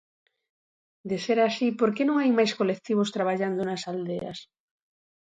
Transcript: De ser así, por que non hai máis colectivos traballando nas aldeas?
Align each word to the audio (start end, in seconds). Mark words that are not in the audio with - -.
De 1.09 1.17
ser 1.25 1.39
así, 1.41 1.67
por 1.79 1.89
que 1.95 2.03
non 2.05 2.17
hai 2.21 2.31
máis 2.37 2.51
colectivos 2.59 3.13
traballando 3.15 3.61
nas 3.63 3.83
aldeas? 3.91 4.39